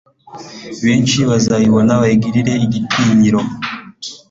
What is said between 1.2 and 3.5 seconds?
bazabibona bayigirire igitinyiro